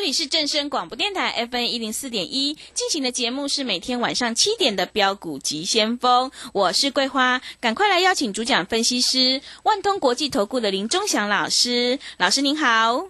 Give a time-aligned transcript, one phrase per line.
[0.00, 13.08] 这里是正声广播电台 FN 一零四点一进行的节目是每天晚上七点的标股急先锋，我是桂花，赶快来邀请主讲分析师万通国际投顾的林忠祥老师，老师您好。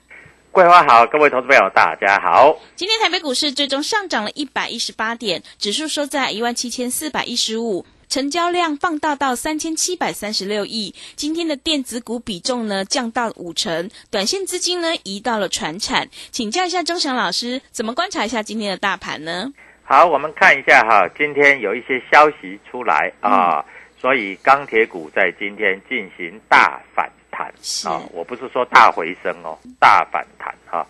[0.51, 2.59] 桂花好，各位投资朋友大家好。
[2.75, 7.87] 今天台北股市最终上涨了一百一十八点，指数收在一万七千四百一十五。
[8.11, 16.09] 成交量放大到三千七百三十六亿，今天的电子股比重呢降到五成，短线资金呢移到了船产。
[16.33, 19.53] 请教一下钟祥老师，怎么观察一下今天的大盘呢？
[19.85, 23.65] 好，我们看一下哈，今天有一些消息出来啊，
[23.97, 27.47] 所以钢铁股在今天进行大反弹。
[27.85, 30.85] 啊，我不是说大回升哦，大反弹哈，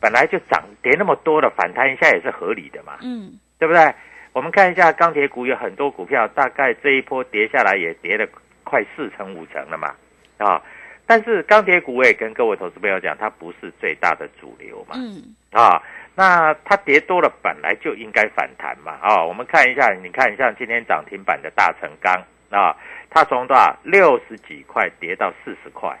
[0.00, 3.94] 本来就涨跌那么多的反弹一下也是合理的嘛，嗯，对不对？
[4.34, 8.26] 我们看一下钢铁股，有很多股票，大概这一波跌下来也跌了
[8.64, 9.94] 快四成五成了嘛，
[10.38, 10.60] 啊！
[11.06, 15.80] 但是钢铁股我也跟各位投资朋友讲，它不是最大的主流嘛，嗯，啊，
[16.16, 19.24] 那它跌多了本来就应该反弹嘛，啊！
[19.24, 22.12] 我们看一下，你看像今天涨停板的大成钢
[22.50, 22.74] 啊，
[23.10, 25.96] 它从多少六十几块跌到四十块，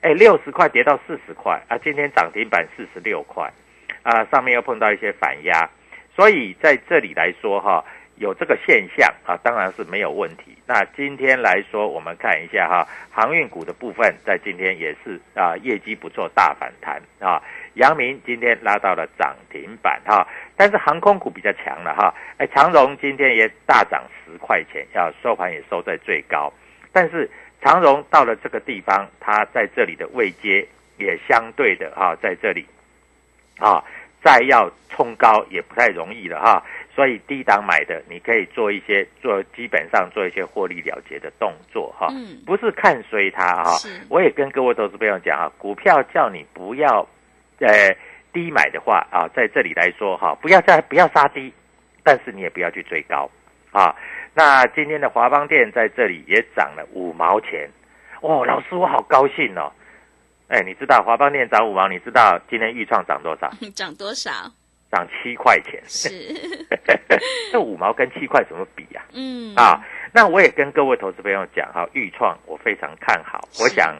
[0.00, 3.52] 哎，六十块跌到四十块啊，今天涨停板四十六块，
[4.02, 5.68] 啊，上面又碰到一些反压。
[6.14, 7.84] 所以在这里来说，哈，
[8.16, 10.56] 有这个现象啊，当然是没有问题。
[10.64, 17.42] 那今天来说，我们看一下哈，航运股的部分在今天也是啊，业绩不错，大反弹啊。
[17.74, 20.24] 阳明今天拉到了涨停板哈，
[20.56, 22.14] 但是航空股比较强了哈。
[22.38, 26.52] 哎，长荣今天也大涨十块钱，要收盘也收在最高。
[26.92, 27.28] 但是
[27.60, 30.64] 长荣到了这个地方，它在这里的位阶
[30.96, 32.64] 也相对的哈，在这里
[33.58, 33.82] 啊。
[34.24, 36.62] 再要冲高也不太容易了哈，
[36.94, 42.08] 所以低档买的你可以做一些做基本上做一些获利了结的动作哈，
[42.46, 43.76] 不是看衰它哈。
[44.08, 47.06] 我也跟各位投资朋友讲啊，股票叫你不要
[47.58, 47.94] 呃
[48.32, 51.52] 低买的话啊，在这里来说哈，不要再不要杀低，
[52.02, 53.30] 但是你也不要去追高
[53.72, 53.94] 啊。
[54.32, 57.68] 那今天的华邦店在这里也涨了五毛钱，
[58.22, 59.70] 哦，老师我好高兴哦。
[60.48, 61.88] 哎，你知道华邦电涨五毛？
[61.88, 63.50] 你知道今天豫创涨多少？
[63.74, 64.30] 涨多少？
[64.90, 65.82] 涨七块钱。
[65.88, 66.08] 是，
[67.50, 69.02] 这五毛跟七块怎么比呀？
[69.12, 73.40] 嗯啊，那我也跟各位投资朋友讲哈，豫创我非常看好。
[73.60, 73.96] 我想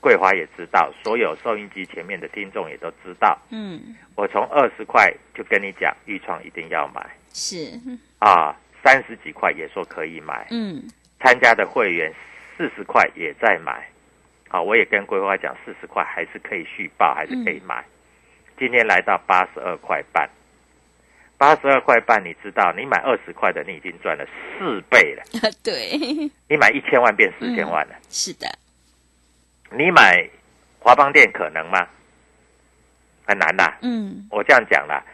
[0.00, 3.36] 桂花也知道，所有收音机前面的听众也都知道。
[3.50, 7.04] 嗯，我从二十块就跟你讲，豫创一定要买。
[7.32, 7.72] 是
[8.20, 10.46] 啊，三十几块也说可以买。
[10.50, 10.82] 嗯，
[11.20, 12.12] 参加的会员
[12.56, 13.88] 四十块也在买。
[14.48, 17.84] 好，我也跟桂花讲，四十块还是可以续报，还是可以买。
[18.58, 20.30] 今天来到八十二块半，
[21.36, 25.22] 八十二块半，你知道，你买二十块的，你已经赚了四倍了。
[25.64, 25.98] 对，
[26.48, 27.96] 你买一千万变四千万了。
[28.08, 28.46] 是的，
[29.72, 30.26] 你买
[30.78, 31.86] 华邦店可能吗？
[33.26, 33.76] 很难啦。
[33.82, 35.04] 嗯，我这样讲了，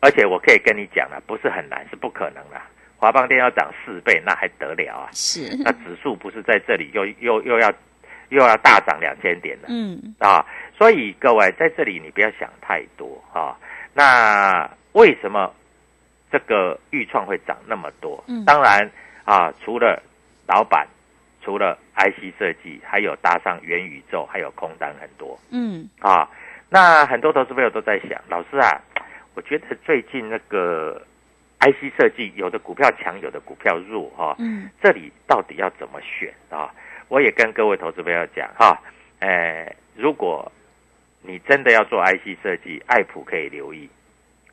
[0.00, 2.66] 而且我可以跟你讲了，不是很难，是不可能啦。
[2.96, 5.10] 华邦店要涨四倍，那还得了啊？
[5.12, 7.70] 是，那指数不是在这里又又又要。
[8.30, 10.44] 又要大涨两千点了，嗯啊，
[10.76, 13.56] 所以各位在这里你不要想太多啊。
[13.92, 15.52] 那为什么
[16.30, 18.22] 这个预创会涨那么多？
[18.28, 18.90] 嗯，当然
[19.24, 20.02] 啊，除了
[20.46, 20.86] 老板
[21.42, 26.28] 除了 IC 设计，还有搭上元宇宙，还有空单很多嗯啊。
[26.68, 28.80] 那很多投资朋友都在想，老师啊，
[29.34, 31.04] 我觉得最近那个
[31.58, 36.72] IC 设计有的股票强，有的股票弱哈、嗯这里到底要怎么选啊？
[37.10, 38.80] 我也跟各位投资朋友讲哈，
[39.18, 40.50] 呃，如果
[41.22, 43.86] 你真的要做 IC 设计，爱普可以留意，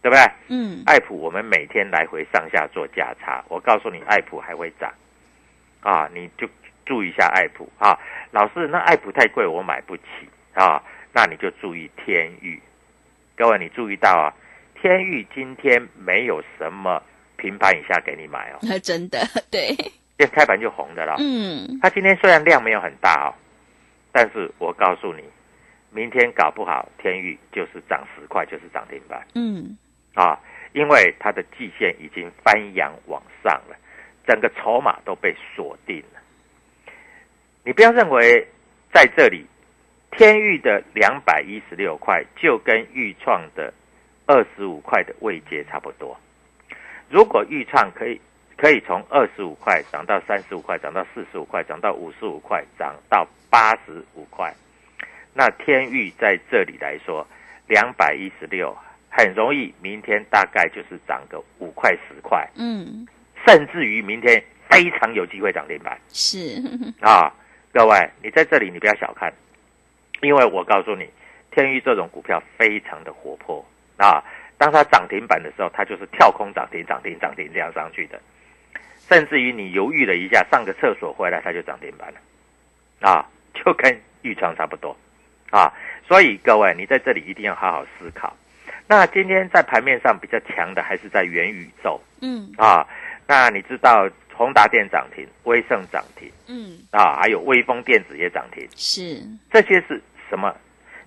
[0.02, 0.20] 对不对？
[0.50, 4.92] 嗯爱普我们每天来回上下做价差，我告诉你，爱普还会涨
[5.82, 6.50] 啊，你就
[6.86, 7.98] 注意一下爱普啊。
[8.32, 10.04] 老师，那爱普太贵，我买不起
[10.54, 10.82] 啊，
[11.14, 12.60] 那你就注意天域。
[13.38, 14.34] 各位，你注意到啊，
[14.82, 17.02] 天域今天没有什么
[17.38, 19.20] 平盘以下给你买哦， 真的
[19.52, 19.70] 对，
[20.18, 21.16] 今天开盘就红的了。
[21.20, 23.30] 嗯它今天虽然量没有很大哦，
[24.12, 25.24] 但是我告诉你，
[25.92, 29.78] 明天搞不好天域就是涨十块，就是涨停板嗯
[30.16, 30.40] 啊，
[30.74, 33.78] 因为它的季线已经翻扬往上了，
[34.26, 36.20] 整个筹码都被锁定了。
[37.64, 38.48] 你不要认为
[38.92, 39.46] 在这里
[40.12, 43.72] 天域的两百一十六块就跟豫创的
[44.26, 46.18] 二十五块的位阶差不多。
[47.10, 48.20] 如果豫创可以
[48.58, 54.54] 可以从二十五块涨到三十五块，涨到四十五块，涨到五十五块，涨到八十五块，
[55.34, 57.26] 那天域在这里来说，
[57.68, 58.76] 两百一十六
[59.10, 63.08] 很容易，明天大概就是涨个五块十块，嗯
[63.46, 66.62] 甚至于明天非常有机会涨停板是，
[67.00, 67.32] 啊！
[67.72, 69.32] 各位，你在这里你不要小看，
[70.22, 71.08] 因为我告诉你，
[71.52, 73.64] 天域这种股票非常的活泼
[73.98, 74.24] 啊。
[74.58, 78.20] 当它涨停板的时候，它就是跳空涨停、涨停、涨停这样上去的，
[79.10, 82.20] 甚至于你犹豫了一下，上个厕所回来，它就涨停板了，
[83.10, 84.96] 啊， 就跟豫创差不多
[85.50, 85.72] 啊。
[86.08, 88.36] 所以各位，你在这里一定要好好思考。
[88.88, 92.88] 那今天在盘面上比较强的还是在元宇宙嗯啊。
[93.28, 99.22] 那你知道宏达电涨停，威盛涨停嗯啊，还有威风电子也涨停，是，
[99.52, 100.56] 这些是什么？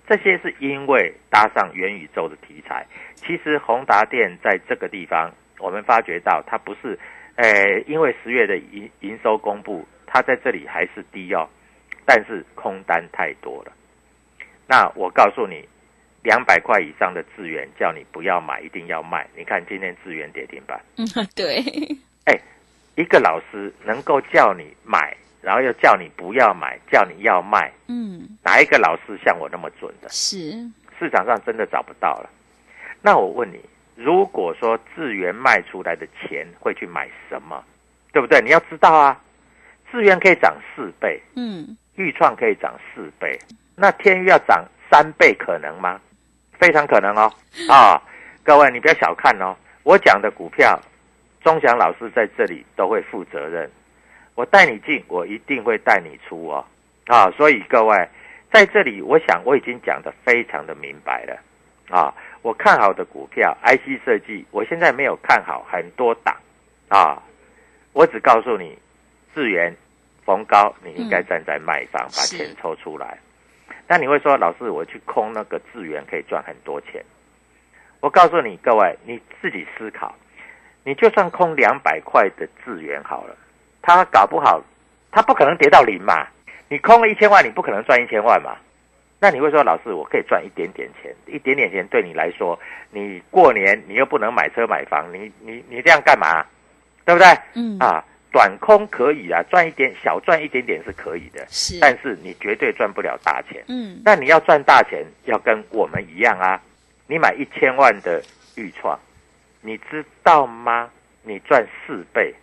[0.07, 2.85] 这些是因为搭上元宇宙的题材。
[3.15, 6.99] 其实宏达电在这个地方，我们发觉到它不是，
[7.41, 11.49] 呃，因为十月的营营收公布，它在这里还是低哦，
[12.05, 13.71] 但是空单太多了。
[14.67, 15.67] 那我告诉你，
[16.21, 19.27] 两百块以上的资源叫你不要买，一定要卖。
[19.35, 21.63] 你看今天资源跌停板，嗯对，
[22.95, 30.07] 一个老师能够叫你买，然后又叫你不要买，叫你要卖，嗯哪一个老师像我那么准的？
[30.09, 30.51] 是，
[30.99, 32.29] 市场上真的找不到了。
[33.01, 33.59] 那我问你，
[33.95, 37.63] 如果说智源卖出来的钱会去买什么，
[38.11, 38.41] 对不对？
[38.41, 39.19] 你要知道啊，
[39.91, 43.37] 智源可以涨四倍，嗯豫创可以涨四倍，
[43.75, 45.99] 那天域要涨三倍，可能吗？
[46.57, 47.31] 非常可能哦。
[47.69, 48.01] 啊，
[48.43, 50.79] 各位你不要小看哦，我讲的股票，
[51.43, 53.69] 钟祥老师在这里都会负责任。
[54.35, 56.65] 我带你进，我一定会带你出哦。
[57.07, 58.07] 啊，所以各位
[58.51, 61.37] 在这里，我想我已经讲的非常的明白了。
[61.89, 66.35] 啊，我看好的股票，IC 设计，我现在没有看好很多档。
[66.89, 67.21] 啊，
[67.93, 68.77] 我只告诉你，
[69.33, 69.75] 智源
[70.25, 73.17] 逢高，你应该站在卖方，把钱抽出来。
[73.87, 77.03] 那你会说，老师，我去空那个智源可以赚很多钱？
[77.99, 80.15] 我告诉你，各位，你自己思考，
[80.83, 83.35] 你就算空两百块的智源好了，
[83.81, 84.61] 它搞不好，
[85.11, 86.27] 它不可能跌到零嘛。
[86.67, 88.57] 你空了一千万，你不可能赚一千万嘛。
[89.23, 92.59] 那你会说，老师，我可以赚一点点钱，一点点钱对你来说，
[92.89, 96.43] 你过年你又不能买车买房，你你你这样干嘛？
[97.05, 97.27] 对不对？
[97.53, 103.63] 嗯啊，短空可以啊，赚一点小赚一点点是可以的，是，但是你绝对赚不了大钱。
[103.67, 106.59] 嗯那你要赚大钱，要跟我们一样啊！
[107.05, 108.23] 你买一千万的
[108.55, 108.99] 预创，
[109.61, 110.89] 你知道吗？
[111.21, 112.33] 你赚四倍，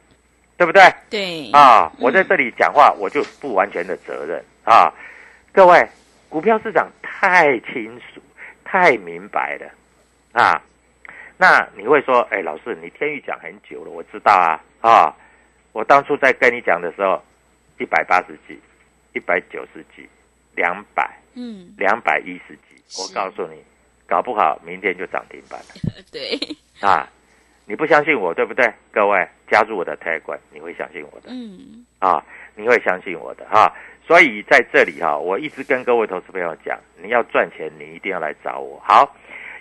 [0.56, 0.82] 对不对？
[1.10, 4.92] 对，啊，我在这里讲话，我就不完全的责任啊。
[5.52, 5.84] 各位，
[6.28, 8.20] 股票市场太清楚、
[8.64, 9.70] 太明白了
[10.32, 10.62] 啊。
[11.36, 15.14] 那你会说，哎，老师，你天宇讲很久了，我知道啊啊。
[15.72, 17.22] 我当初在跟你讲的时候，
[17.78, 18.58] 一百八十几、
[19.14, 20.08] 一百九十几、
[20.56, 23.62] 两百、嗯两百一十几，我告诉你，
[24.06, 26.02] 搞不好明天就涨停板了。
[26.10, 26.36] 对，
[26.80, 27.08] 啊，
[27.66, 28.66] 你不相信我，对不对？
[28.90, 32.24] 各位加入我的 a g 你会相信我的嗯啊，
[32.56, 33.72] 你会相信我的哈、
[34.08, 38.80] 所以在这里哈、我一直跟各位投资朋友讲，你要赚钱，你一定要来找我。
[38.82, 39.14] 好，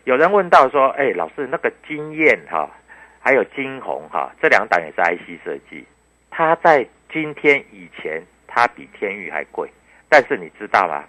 [0.06, 2.72] 有人问到说，哎，老师，那个经验哈、
[3.20, 5.86] 还有金红哈、这两档也是 IC 设计，
[6.32, 9.70] 它在今天以前它比天域还贵，
[10.08, 11.04] 但是你知道吗？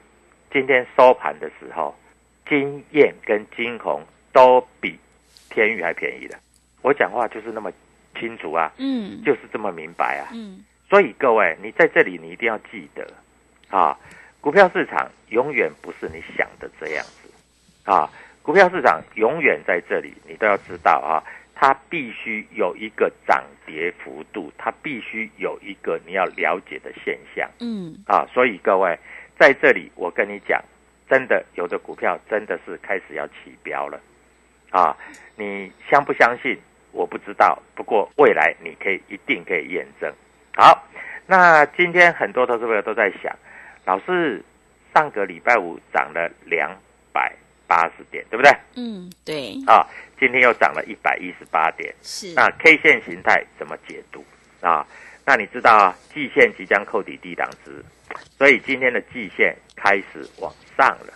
[0.52, 1.95] 今天收盘的时候，
[2.49, 4.02] 金燕跟金红
[4.33, 4.99] 都比
[5.49, 6.37] 天域还便宜的。
[6.83, 7.71] 我讲话就是那么
[8.18, 10.26] 清楚啊，嗯就是这么明白啊。
[10.33, 13.07] 嗯所以各位，你在这里你一定要记得
[13.71, 13.97] 啊，
[14.41, 17.31] 股票市场永远不是你想的这样子
[17.85, 18.11] 啊，
[18.43, 21.23] 股票市场永远在这里，你都要知道啊，
[21.55, 27.49] 它必须有一个涨跌幅度，它必须有一个你要了解的现象。
[27.61, 28.99] 嗯，啊，所以各位
[29.39, 30.63] 在这里，我跟你讲，
[31.09, 34.01] 真的有的股票真的是开始要起标了，
[34.71, 34.97] 啊，
[35.37, 36.59] 你相不相信？
[36.91, 40.11] 我不知道，不过未来你可以一定可以验证。
[40.57, 40.83] 好，
[41.27, 43.37] 那今天很多投资朋友都在想，
[43.88, 44.45] 老师
[44.92, 46.78] 上个礼拜五涨了两
[47.11, 47.35] 百
[47.66, 48.52] 八十点，对不对？
[48.76, 49.87] 嗯，对，啊，
[50.21, 54.23] 今天又涨了一百一十八点，是，那 K 线形态怎么解读
[54.61, 54.87] 啊？
[55.25, 57.83] 那你知道啊，季线即将扣底低档值，
[58.37, 61.14] 所以今天的季线开始往上了。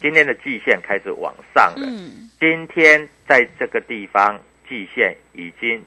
[0.00, 1.86] 今天的季线开始往上了。
[1.86, 5.84] 嗯，今天在这个地方，季线已经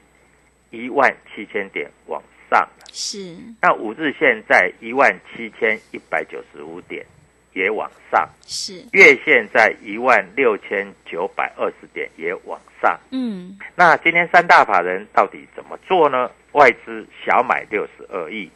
[0.70, 2.84] 一万七千点往上了。
[2.92, 7.04] 是，那五日线在一万七千一百九十五点
[7.52, 12.98] 也往上，是，月线在一万六千九百二十点也往上。
[13.10, 16.30] 嗯，那今天三大法人到底怎么做呢？
[16.52, 18.50] 外资小买六十二亿，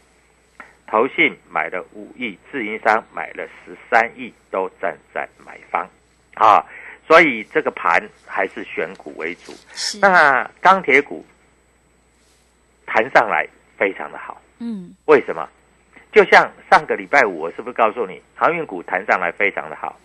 [0.86, 5.88] 投信买了五亿，自营商买了十三亿，都站在买方
[6.34, 6.64] 啊。
[7.06, 9.52] 所以这个盘还是选股为主。
[9.74, 11.24] 是，那钢铁股
[12.86, 13.46] 弹上来
[13.82, 15.48] 非常的好，嗯，为什么？
[16.12, 19.98] 就像上个礼拜五，我是不是告诉你，航运股弹上来非常的好？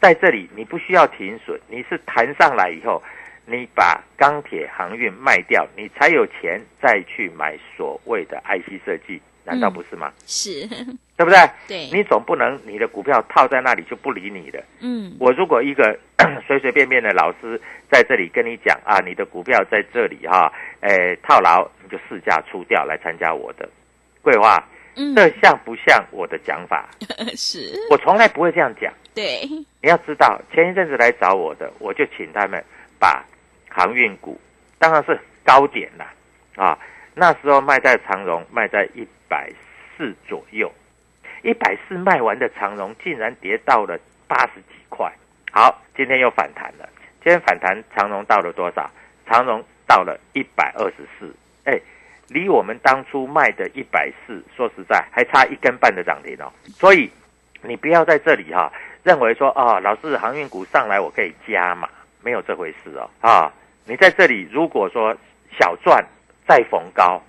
[0.00, 3.02] 在这里你不需要停损，你是弹上来以后，
[3.44, 10.12] 你把钢铁航运卖掉，你才有钱再去买所谓的 IC 设计，难道不是吗？
[10.26, 10.66] 是，
[11.16, 11.38] 对不对？
[11.68, 14.62] 对，你总不能你的股票套在那里就不理你的。
[14.80, 15.96] 嗯，我如果一个
[16.46, 17.60] 随随便便的老师
[17.90, 23.68] 在这里跟你讲啊，你的股票在这里哈、诶套牢，你就市价出掉来参加我的
[24.22, 24.62] 桂花，
[24.96, 26.88] 嗯，这像不像我的讲法？
[27.36, 28.92] 是，我从来不会这样讲。
[29.14, 29.46] 对，
[29.80, 32.62] 你要知道，前一阵子来找我的，我就请他们
[32.98, 33.24] 把
[33.68, 34.40] 航运股，
[34.78, 36.12] 当然是高点啦，
[36.56, 36.78] 啊，
[37.14, 39.48] 那时候卖在长荣，卖在一百
[39.96, 40.70] 四左右，
[41.42, 45.12] 一百四卖完的长荣竟然跌到了八十几块。
[45.52, 46.88] 好，今天又反弹了，
[47.22, 48.90] 今天反弹长荣到了多少？
[49.26, 51.32] 长荣到了一百二十四，
[51.64, 51.80] 哎，
[52.28, 56.52] 离我们当初卖的一百四，说实在还差一根半的涨停哦。
[56.64, 57.08] 所以
[57.62, 58.72] 你不要在这里哈、
[59.04, 61.88] 认为说哦，老师航运股上来我可以加码，
[62.22, 63.52] 没有这回事哦啊！
[63.86, 65.16] 你在这里如果说
[65.58, 66.04] 小赚
[66.46, 67.20] 再逢高，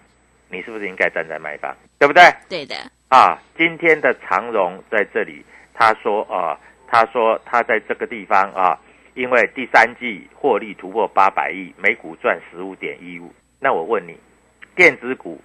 [0.49, 2.23] 你是不是应该站在卖方，对不对？
[2.49, 2.75] 对的，
[3.09, 5.43] 啊，今天的长荣在这里，
[5.73, 8.79] 他说啊，他说他在这个地方啊，
[9.13, 13.33] 因为第三季获利突破八百亿，每股赚十五点一五。
[13.59, 14.17] 那我问你，
[14.75, 15.41] 电子股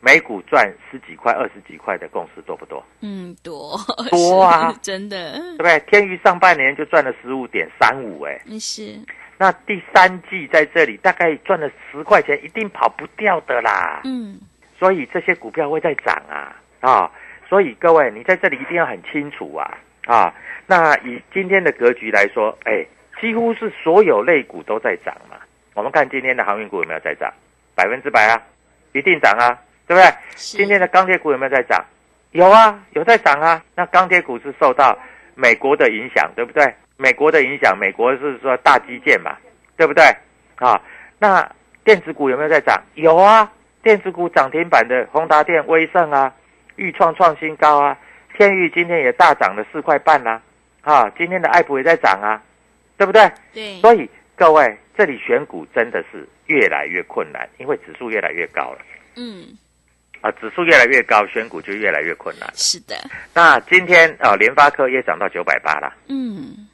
[0.00, 2.84] 每股赚十几块、二十几块的公司多不多？
[3.00, 3.76] 嗯，多，
[4.10, 5.80] 多啊 真的，对不对？
[5.90, 8.98] 天宇上半年就赚了十五点三五，哎，嗯是，
[9.36, 14.00] 那第三季在这里大概赚了十块钱，一定跑不掉的啦。
[14.04, 14.38] 嗯，
[14.78, 17.10] 所以这些股票会在涨啊啊！
[17.48, 20.34] 所以各位，你在这里一定要很清楚啊啊！
[20.66, 22.86] 那以今天的格局来说，哎，
[23.20, 25.36] 几乎是所有类股都在涨嘛。
[25.74, 27.32] 我们看今天的航运股有没有在涨？
[27.74, 28.40] 百分之百啊，
[28.92, 30.10] 一定涨啊，对不对？
[30.36, 31.84] 今天的钢铁股有没有在涨？
[32.30, 33.62] 有啊，有在涨啊。
[33.74, 34.96] 那钢铁股是受到
[35.34, 36.74] 美国的影响，对不对？
[36.96, 39.36] 美国的影响，美国是说大基建嘛，
[39.76, 40.04] 对不对？
[40.56, 40.80] 啊，
[41.18, 41.50] 那
[41.82, 42.80] 电子股有没有在涨？
[42.94, 43.50] 有啊，
[43.82, 46.32] 电子股涨停板的宏达电、威盛啊，
[46.76, 47.98] 豫创创新高啊，
[48.36, 50.40] 天域今天也大涨了四块半啦、
[50.82, 52.40] 啊，今天的爱普也在涨啊，
[52.96, 53.30] 对不对？
[53.52, 58.78] 对，所以各位，这里选股真的是越来越困难，因为指数越来越高了
[59.16, 59.46] 嗯，
[60.20, 62.48] 啊，指数越来越高，选股就越来越困难。
[62.54, 62.94] 是的，
[63.34, 66.68] 那今天啊，联发科也涨到九百八了，嗯，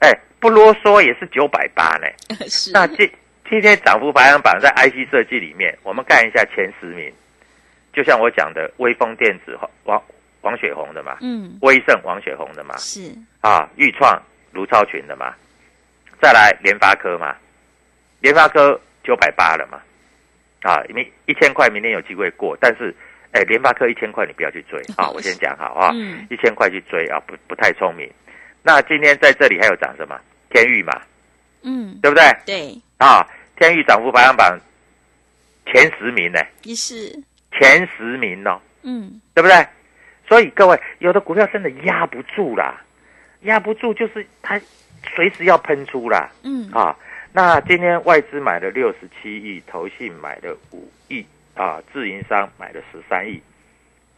[0.00, 2.06] 哎，不啰嗦也是九百八呢。
[2.48, 3.10] 是，那今
[3.48, 7.12] 今天涨幅排行榜在 IC 设计里面，我们看一下前十名，
[7.92, 10.00] 就像我讲的，微风电子王
[10.42, 14.20] 王雪红的嘛，嗯，威盛王雪红的嘛，是，啊，豫创
[14.52, 15.34] 卢超群的嘛，
[16.20, 17.34] 再来联发科嘛，
[18.20, 19.80] 联发科九百八了嘛，
[20.62, 22.94] 啊，明一千块明天有机会过，但是，
[23.32, 26.26] 哎，联发科一千块你不要去追啊， 我先讲好啊，嗯。
[26.30, 28.08] 一千块去追啊，不不太聪明。
[28.62, 30.18] 那今天在这里还有涨什么？
[30.50, 31.00] 天域嘛，
[31.62, 32.24] 嗯，对不对？
[32.46, 34.58] 对，啊，天域涨幅排行榜
[35.66, 37.12] 前十名呢，也是，
[37.52, 39.66] 前十名哦，嗯，对不对？
[40.26, 42.82] 所以各位，有的股票真的压不住啦，
[43.42, 44.60] 压不住就是它
[45.14, 46.30] 随时要喷出啦。
[46.42, 46.96] 嗯，啊。
[47.30, 51.24] 那今天外资买了六十七亿，投信买了五亿
[51.54, 53.40] 啊，自营商买了十三亿，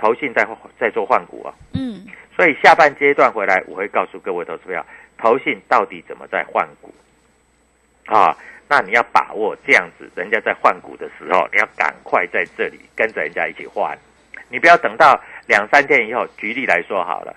[0.00, 0.47] 投信在
[0.78, 1.54] 在做换股啊。
[1.75, 4.85] 嗯，所以下半阶段回来，我会告诉各位投资票，
[5.19, 6.92] 投信到底怎么在换股
[8.07, 8.37] 啊？
[8.66, 13.99] 那你要把握这样子，人家在换股的时候，你要赶快在这里跟着人家一起换，
[14.49, 16.25] 你不要等到两三天以后。
[16.37, 17.35] 举例来说好了，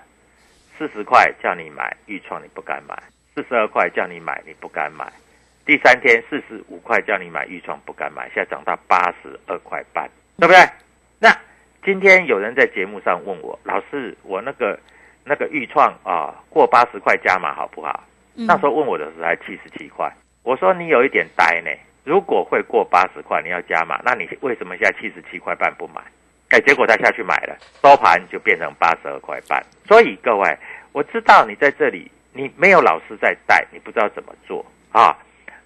[0.78, 2.94] 四十块叫你买预创，你不敢买；
[3.34, 5.12] 四十二块叫你买，你不敢买。
[5.66, 10.60] 第三天四十五块叫你买预创，不敢买，现在涨到八十二块半，对不对？
[11.18, 11.36] 那
[11.84, 14.78] 今天有人在节目上问我，老师，我那个
[15.22, 18.02] 那个预创啊，过八十块加码好不好？
[18.32, 20.10] 那时候问我的时候还七十七块，
[20.44, 21.70] 我说你有一点呆呢。
[22.02, 26.00] 如果会过八十块，你要加码，那你为什么现在七十七块半不买？
[26.50, 29.62] 哎，结果他下去买了，收盘就变成八十二块半。
[29.86, 30.58] 所以各位，
[30.92, 35.14] 我知道你在这里，你没有老师在带，你不知道怎么做啊。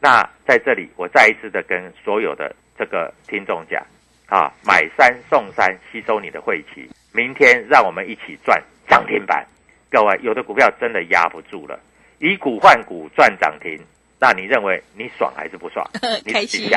[0.01, 3.85] 那在这里，我再一次的跟所有的这个听众讲，
[4.29, 6.89] 啊，买三送三，吸收你的晦气。
[7.13, 9.47] 明天让我们一起赚涨停板。
[9.91, 11.81] 各位，有的股票真的压不住了，
[12.19, 13.79] 以股换股赚涨停，
[14.21, 15.85] 那你认为你爽还是不爽？
[16.31, 16.69] 开心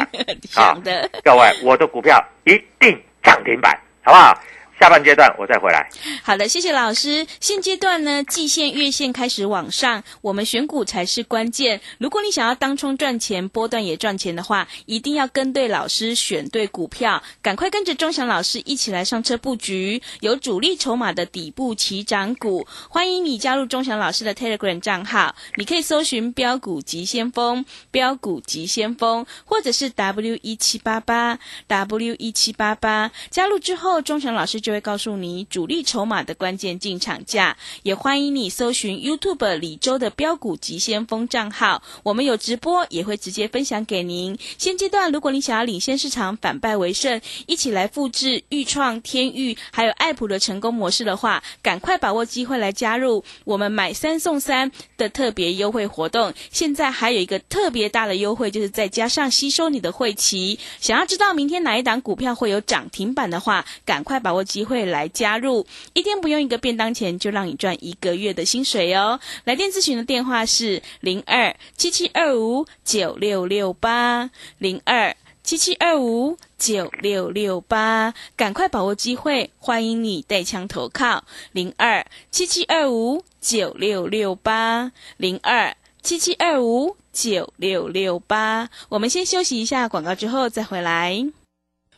[0.55, 0.77] 啊！
[1.23, 4.41] 各位，我的股票一定涨停板，好不好？
[4.81, 5.87] 下半阶段我再回来。
[6.23, 7.27] 好的，谢谢老师。
[7.39, 11.79] 现阶段呢，季线、月线开始往上，我们选股才是关键。
[11.99, 22.65] 如果你想要当冲赚钱，波段也赚钱的话，一定要跟对老师，选对股票，赶快跟着钟祥老师一起来上车布局，有主力筹码的底部起涨股。
[22.89, 33.11] 欢迎你加入钟祥老师的 Telegram 账号，你可以搜寻“标股急先锋”、“标股急先锋”，或者是 W 一七八八 W 一七八八。
[33.29, 44.37] 加入之后，钟祥老师就会告诉你主力筹码的关键进场价，也欢迎你搜寻 YouTube 李周的标股急先锋账号，我们有直播，也会直接分享给您。
[44.57, 56.33] 现阶段，如果你想要领先市场，反败为胜，一起来复制豫创、天域还有爱普的成功模式的话，赶快把握机会来加入我们买三送三的特别优惠活动。
[56.49, 60.57] 现在还有一个特别大的优惠，就是再加上吸收你的会期。
[60.79, 64.60] 想要知道明天哪一档股票会有涨停板的话，赶快把握机。
[64.61, 69.19] 机会来加入，一天不用一个便当钱，就让你赚一个月的薪水哦！
[69.43, 88.69] 来电咨询的电话是零二七七二五九六六八零二七七二五九六六八，赶快把握机会，欢迎你带枪投靠零二七七二五九六六八零二七七二五九六六八。
[88.89, 91.31] 我们先休息一下广告，之后再回来。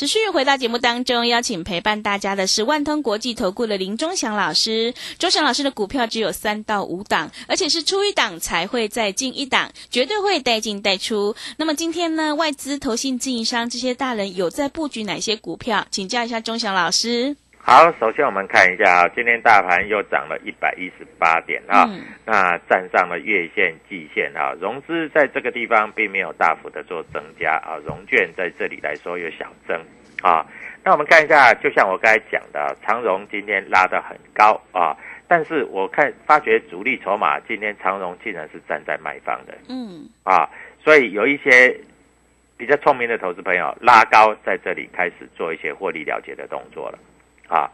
[0.00, 4.94] 持续回到节目当中，邀请陪伴大家的是万通国际投顾的林忠祥老师。
[5.18, 11.36] 忠祥老师的股票只有三到五档，而且是出一档才会再进一档，绝对会带进带出。
[11.58, 15.86] 那么今天呢，外资、投信、经营商这些大人有在布局哪些股票？
[15.90, 17.36] 请教一下忠祥老师。
[17.62, 21.88] 好，首先我们看一下啊，今天大盘又涨了一百一十八点啊，
[22.24, 29.78] 那站上了月线、季线啊，融资在这个地方并没有大幅的做增加啊，融券在这里来说有小增
[30.20, 30.44] 啊。
[30.82, 34.96] 那我们看一下，就像我刚才讲的，长荣今天拉得很高啊，
[35.28, 40.48] 但是我看发觉主力筹码今天长荣竟然是站在卖方的，嗯啊，
[40.82, 41.78] 所以有一些
[42.56, 46.98] 比较聪明的投资朋友拉高在这里开始做一些获利了结的动作了。
[47.50, 47.68] 啊，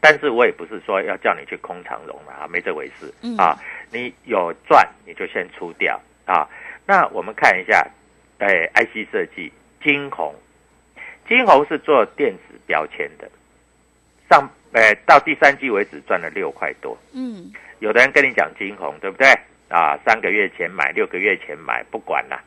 [0.00, 3.56] 但是我也不是说要叫你去空长融了啊，没这回事啊。
[3.92, 6.48] 你有赚你就先出掉啊。
[6.86, 7.86] 那我们看一下，
[8.38, 10.34] 哎，IC 设计金红，
[11.28, 13.30] 金红是做电子标签的，
[14.30, 16.96] 上哎到第三季为止赚了六块多。
[17.12, 19.28] 嗯，有的人跟你讲金红对不对
[19.68, 19.98] 啊？
[20.04, 22.40] 三个月前买，六个月前买，不管了。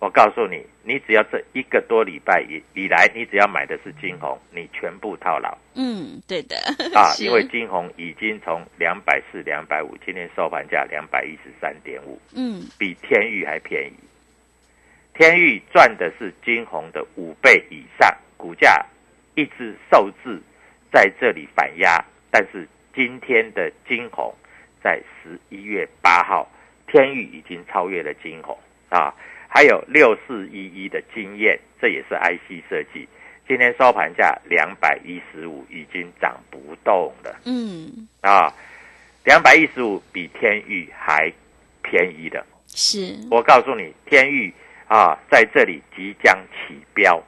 [0.00, 5.54] 我告诉你，你只要这一个多礼拜以以来，你只要买的是金红，你全部套牢。
[5.74, 6.56] 嗯，对的。
[6.94, 12.18] 啊， 因为金红已经从两百四、两百五，今天收盘价两百一十三点五。
[12.34, 13.94] 嗯，比天域还便宜。
[15.12, 18.82] 天域赚的是金红的五倍以上，股价
[19.34, 20.40] 一直受制
[20.90, 22.02] 在这里反压。
[22.30, 24.34] 但是今天的金红
[24.82, 26.50] 在十一月八号，
[26.86, 28.58] 天域已经超越了金红
[28.88, 29.14] 啊。
[29.52, 33.08] 还有六四一一的经验，这也是 IC 设计，
[33.48, 37.36] 今天收盘价两百一十五，已经涨不动了。
[37.44, 38.54] 嗯，啊，
[39.24, 41.30] 两百一十五比天域还
[41.82, 42.46] 便宜的。
[42.68, 44.54] 是，我告诉你，天域
[44.86, 47.20] 啊，在这里即将起标。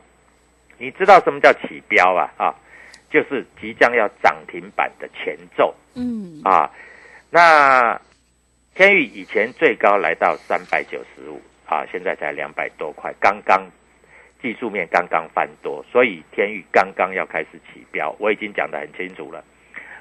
[0.78, 2.30] 你知道什么叫起标啊？
[2.36, 2.54] 啊，
[3.10, 5.74] 就是即将要涨停板的前奏。
[5.94, 6.70] 嗯，啊，
[7.30, 8.00] 那
[8.76, 13.66] 天域以前最高来到三百九十五啊，现在才两百多块，刚刚
[14.40, 19.42] 技术面刚刚翻多，所以天域刚刚要开始起标，我已经讲得很清楚了。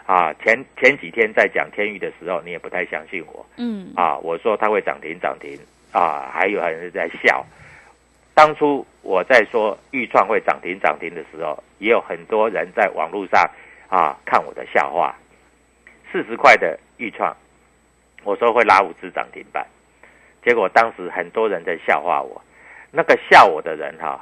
[0.06, 3.46] 啊，前前几天在讲天域的时候，你也不太相信我。
[3.58, 5.58] 嗯，啊，我说它会涨停涨停
[5.92, 7.46] 啊，还有很多人在笑。
[8.34, 13.50] 当初我在说豫创会涨停涨停的时候，也有很多人在网络上
[13.88, 15.16] 啊看我的笑话。
[16.12, 17.34] 四十块的豫创，
[18.24, 19.66] 我说会拉五只涨停板，
[20.44, 22.42] 结果当时很多人在笑话我。
[22.92, 24.20] 那个笑我的人哈、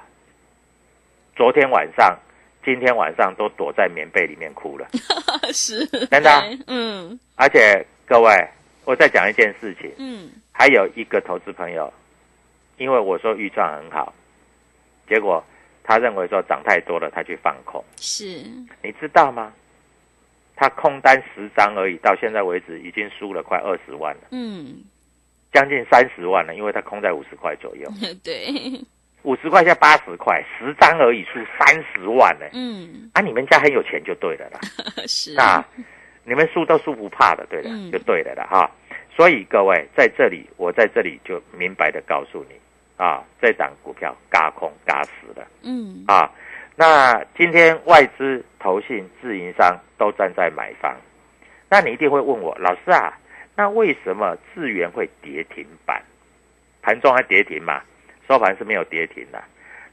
[1.35, 2.15] 昨天晚上、
[2.63, 4.87] 今天晚上都躲在棉被里面哭了。
[5.51, 6.43] 是，真的啊？
[6.67, 7.19] 嗯。
[7.35, 8.47] 而且各位，
[8.85, 11.91] 我再讲一件事情，嗯，还有一个投资朋友，
[12.77, 14.13] 因为我说预算很好，
[15.07, 15.43] 结果
[15.83, 18.43] 他认为说涨太多了，他去放空，是，
[18.83, 19.51] 你知道吗？
[20.55, 24.83] 他空单十张而已，到现在为止已经输了快二十万了，嗯，
[25.51, 27.89] 将近三十万了，因为它空在五十块左右，
[28.23, 28.53] 对，
[29.23, 32.45] 五十块加八十块，十张而已输三十万呢。
[32.53, 34.59] 嗯，啊，你们家很有钱就对了啦。
[35.07, 35.63] 是，那
[36.23, 38.69] 你们输都输不怕的，对的，嗯就对了啦哈。
[39.15, 42.55] 所以各位在这里，我在这里就明白的告诉你
[42.95, 46.31] 啊，这档股票嘎空嘎死了嗯，啊。
[46.75, 50.95] 那今天外资、投信、自营商都站在买方，
[51.69, 53.19] 那你一定会问我，老师啊，
[53.59, 56.01] 那为什么智源会跌停板？
[56.81, 57.81] 盘中还跌停嘛？
[58.25, 59.43] 收盘是没有跌停的。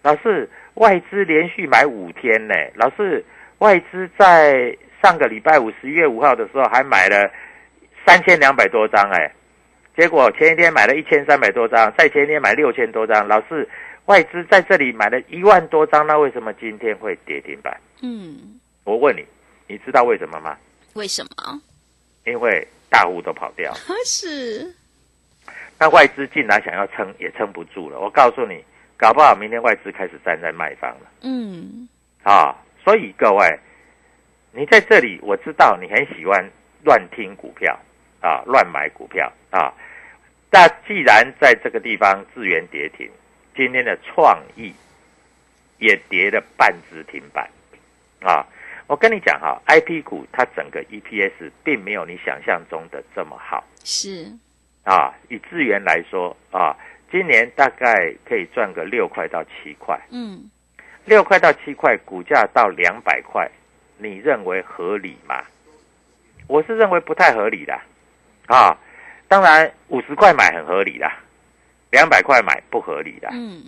[0.02, 2.54] 老师，外资连续买五天呢。
[2.76, 3.24] 老师，
[3.58, 7.28] 外资在上个礼拜五十一月五号的时候还买了
[8.06, 9.32] 三千两百多张，哎，
[9.96, 13.26] 结果前一天买了一千三百多张，再前一天买六千多张。
[13.26, 13.68] 老师，
[14.04, 17.76] 外资在这里买了一万多张，那为什么今天会跌停板？
[18.00, 19.26] 嗯，我问你，
[19.66, 20.56] 你知道为什么吗？
[20.94, 21.60] 为什么？
[22.24, 23.72] 因为大户都跑掉，
[24.04, 24.74] 是，
[25.78, 28.00] 那外资进来想要撑也撑不住了。
[28.00, 28.64] 我告诉你，
[28.96, 31.10] 搞不好明天外资开始站在卖方了。
[31.22, 31.88] 嗯，
[32.22, 33.58] 啊，所以各位，
[34.52, 36.48] 你在这里，我知道你很喜欢
[36.84, 37.78] 乱听股票
[38.20, 39.72] 啊，乱买股票啊。
[40.50, 43.10] 那既然在这个地方资源跌停，
[43.54, 44.72] 今天的创意
[45.78, 47.50] 也跌了半只停板
[48.20, 48.46] 啊。
[48.88, 54.32] 我跟你讲哈，I P 股它整个 E P S 并没有你想象中的这么好是，
[54.84, 55.12] 啊。
[55.28, 56.76] 以资源来说啊，
[57.10, 60.00] 今年大概可以赚个六块到七块。
[60.10, 60.48] 嗯，
[61.04, 63.50] 六块到七块，股价到两百块，
[63.98, 65.42] 你认为合理吗？
[66.46, 67.74] 我是认为不太合理的
[68.46, 68.78] 啊。
[69.26, 71.10] 当然，五十块买很合理的，
[71.90, 73.64] 两百块买不合理的嗯，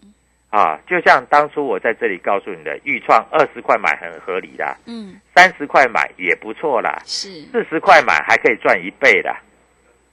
[0.51, 0.81] 啊。
[0.87, 9.35] 就像当初我在这里告诉你的，预创二十块买很合理的，嗯，三十块买也不错啦，是，四十块买还可以赚一倍的，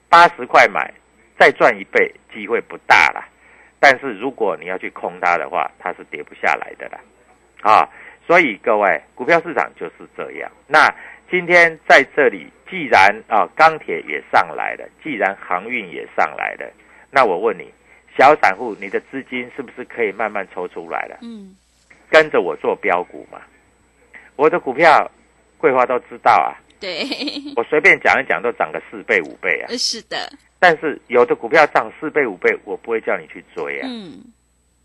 [0.10, 0.94] 八十块买
[1.38, 3.28] 再赚一倍机会不大啦。
[3.80, 7.00] 但是如果你要去空它的话，它是跌不下来的啦，
[7.62, 7.90] 啊，
[8.26, 10.52] 所以各位股票市场就是这样。
[10.66, 10.92] 那
[11.30, 16.72] 今天在这里，既然啊钢铁也上来了，既然航运也上来了，
[17.12, 17.72] 那我问你，
[18.18, 21.18] 小散户你的资金是不是可以慢慢抽出来了？
[21.22, 21.56] 嗯，
[22.10, 23.42] 跟着我做标股嘛？
[24.36, 25.10] 我的股票，
[25.58, 26.56] 桂花都知道啊。
[26.80, 27.06] 对，
[27.56, 29.68] 我随便讲一讲，都涨个四倍五倍啊！
[29.78, 30.18] 是的，
[30.60, 33.88] 但是有的股票涨四倍五倍，我不会叫你去追啊。
[33.90, 34.22] 嗯，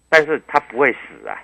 [0.08, 1.42] 但是它不会死啊！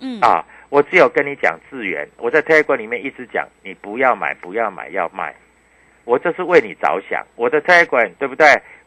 [0.00, 5.34] 嗯，啊，我只有跟你讲资源，我在 Telegram 里面一直讲，你不要买，不要买，要卖。
[6.04, 8.46] 我这是为你着想，我的 Telegram 对不对？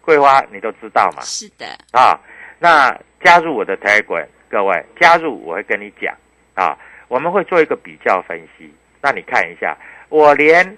[0.09, 1.21] 桂花你都知道嘛？
[1.21, 2.19] 是的，啊，
[2.57, 2.89] 那
[3.23, 6.11] 加入我的 Telegram，各位加入我会跟你讲
[6.55, 6.75] 啊，
[7.07, 8.73] 我们会做一个比较分析。
[9.03, 9.77] 那你看一下，
[10.09, 10.75] 我连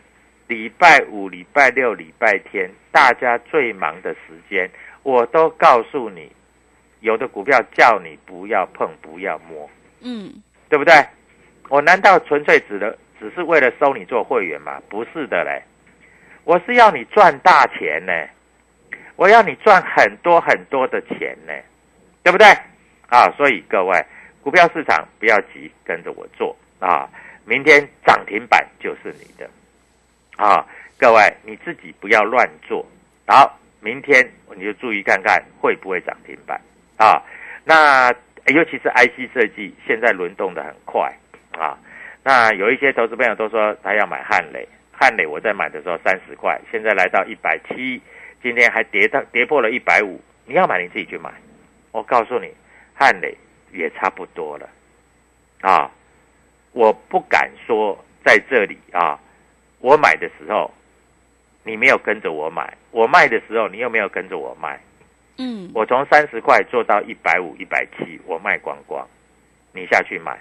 [0.47, 4.69] 礼拜五、礼拜六、礼拜天大家最忙的时间，
[5.03, 6.29] 我都告诉你，
[6.99, 9.69] 有的股票叫你不要碰、不要摸，
[10.01, 10.29] 嗯，
[10.67, 10.93] 对不对？
[11.69, 14.81] 我难道纯粹只能只是为了收你做会员吗？
[14.89, 15.63] 不是的嘞，
[16.43, 18.11] 我是要你赚大钱呢，
[19.15, 21.53] 我要你赚很多很多的钱呢，
[22.23, 22.47] 对不对？
[23.09, 24.05] 啊，所以各位，
[24.41, 27.09] 股票市场不要急，跟着我做啊，
[27.45, 29.49] 明天涨停板就是你的
[30.37, 30.65] 啊，
[30.97, 32.85] 各位你自己不要乱做，
[33.27, 36.59] 好，明天你就注意看看会不会涨停板
[36.97, 37.21] 啊，
[37.65, 38.11] 那
[38.47, 41.13] 尤其是 IC 设计现在轮动的很快
[41.51, 41.77] 啊。
[42.23, 48.01] 那有一些投资朋友都说他要买汉磊，汉磊我在买的时候三十块，现在来到一百七，
[48.41, 50.19] 今天还跌到跌破了一百五。
[50.45, 51.31] 你要买你自己去买，
[51.91, 52.51] 我告诉你，
[52.93, 53.37] 汉磊
[53.71, 54.69] 也差不多了
[55.61, 55.89] 啊。
[56.73, 59.19] 我不敢说在这里啊，
[59.79, 60.69] 我买的时候
[61.63, 64.79] 你没有跟着我买，我卖的时候你又没有跟着我卖。
[65.37, 69.07] 嗯，我从三十块做到一百五、一百七，我卖光光，
[69.73, 70.37] 你下去买。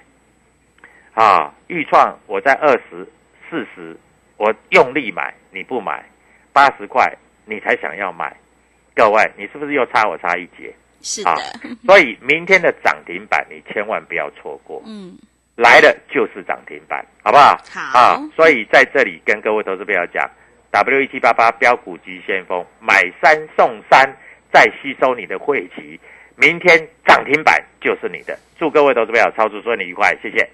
[1.14, 3.06] 啊，预创我在二十
[3.48, 3.96] 四十，
[4.36, 6.04] 我用力买，你不买，
[6.52, 7.16] 八十块
[7.50, 8.34] 你才想要买，
[8.94, 10.72] 各位，你是不是又差我差一截？
[11.02, 11.34] 是的，
[11.84, 14.80] 所以明天的涨停板你千万不要错过。
[14.86, 15.18] 嗯，
[15.56, 17.58] 来的就是涨停板，好不好？
[17.68, 20.30] 好啊，所以在这里跟各位投资朋友讲
[20.70, 24.08] ，W 一七八八标股急先锋，买三送三，
[24.52, 25.98] 再吸收你的会籍，
[26.36, 28.38] 明天涨停板就是你的。
[28.58, 30.48] 祝各位投资朋友操作顺利愉快，谢谢。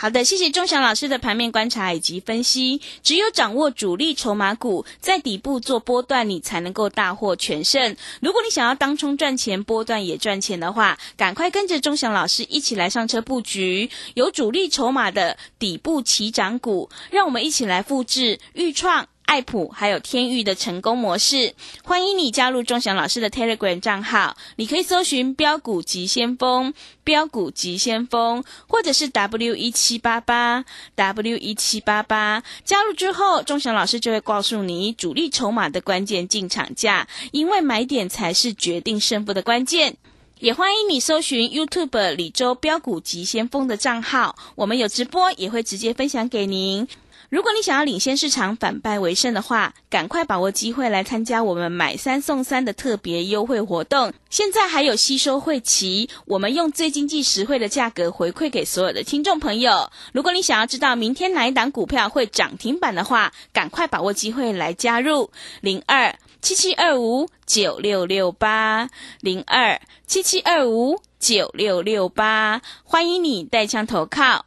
[0.00, 2.80] 好的，谢谢钟祥老师的盘面观察以及分析。
[3.02, 7.94] 只有掌握主力筹码股，在底部做波段，你才能够大获全胜。
[8.22, 19.06] 如果你想要当冲赚钱，波段也赚钱的话，赶快跟着钟祥老师一起来上车布局有主力筹码的底部起涨股，让我们一起来复制豫创。
[19.30, 30.64] 爱普还有天域的成功模式，欢迎你加入钟祥老师的 Telegram 账号，你可以搜寻标股急先锋、标股急先锋，或者是 W 一七八八
[30.96, 32.42] W 一七八八。
[32.64, 39.96] 加入之后，钟祥老师就会告诉你主力筹码的关键进场价，因为买点才是决定胜负的关键。
[40.40, 46.88] 也欢迎你搜寻 YouTube 李周标股急先锋的账号，我们有直播，也会直接分享给您。
[47.30, 54.12] 如果你想要领先市场、反败为胜的话，赶快把握机会来参加我们买三送三的特别优惠活动。
[54.28, 59.92] 现在还有吸收会期，我们用最经济实惠的价格回馈给所有的听众朋友。
[60.12, 68.90] 如果你想要知道明天哪一档股票会涨停板的话，赶快把握机会来加入零二七七二五九六六八
[69.20, 74.46] 零二七七二五九六六八，欢迎你带枪投靠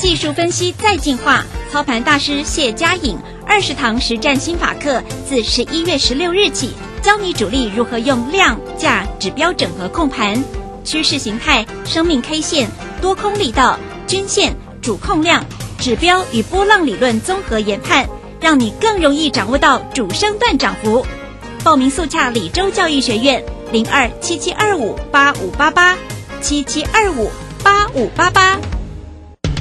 [0.00, 6.70] 技术分析再进化，操盘大师谢佳颖二十堂实战心法课，自十一月十六日起，
[7.02, 10.42] 教你主力如何用量价指标整合控盘，
[10.84, 12.70] 趋势形态、生命 K 线、
[13.02, 15.44] 多空力道、均线、主控量、
[15.78, 18.08] 指标与波浪理论综合研判，
[18.40, 21.04] 让你更容易掌握到主升段涨幅。
[21.62, 25.98] 报名速洽李州教育学院零二七七二五八五八八
[26.40, 27.30] 七七二五
[27.62, 28.58] 八五八八。